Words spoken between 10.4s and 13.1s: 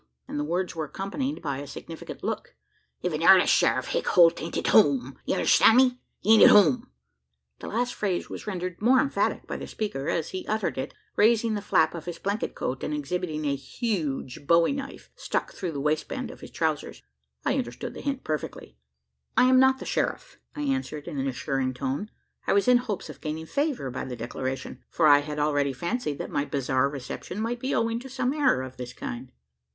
uttered it, raising the flap of his blanket coat, and